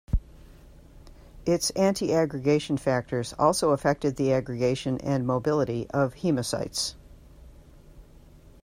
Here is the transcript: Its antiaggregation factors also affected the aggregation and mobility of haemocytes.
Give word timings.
Its 1.45 1.69
antiaggregation 1.75 2.75
factors 2.79 3.33
also 3.37 3.69
affected 3.69 4.15
the 4.15 4.33
aggregation 4.33 4.97
and 5.01 5.27
mobility 5.27 5.85
of 5.91 6.15
haemocytes. 6.15 6.95